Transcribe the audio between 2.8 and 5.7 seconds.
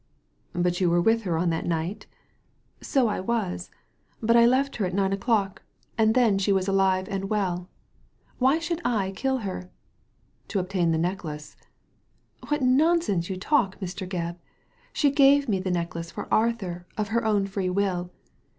""So I was; but I left her at nine o'clock,